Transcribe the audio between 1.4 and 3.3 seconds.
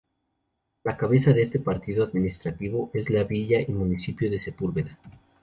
este partido administrativo es la